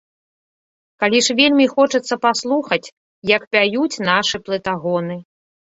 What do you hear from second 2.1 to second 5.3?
паслухаць, як пяюць нашы плытагоны.